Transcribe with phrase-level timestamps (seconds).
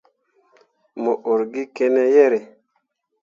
[1.01, 2.39] Mo ur gi kene yerre?